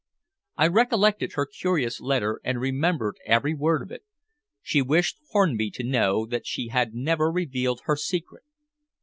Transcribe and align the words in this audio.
I 0.57 0.65
recollected 0.65 1.33
her 1.33 1.45
curious 1.45 2.01
letter 2.01 2.41
and 2.43 2.59
remembered 2.59 3.17
every 3.27 3.53
word 3.53 3.83
of 3.83 3.91
it. 3.91 4.01
She 4.63 4.81
wished 4.81 5.19
Hornby 5.29 5.69
to 5.75 5.83
know 5.83 6.25
that 6.25 6.47
she 6.47 6.69
had 6.69 6.95
never 6.95 7.29
revealed 7.29 7.81
her 7.83 7.95
secret. 7.95 8.41